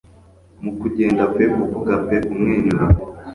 Mu 0.63 0.71
kugenda 0.79 1.21
pe 1.33 1.43
kuvuga 1.55 1.93
pe 2.05 2.15
kumwenyura 2.25 2.83
pe 2.93 3.01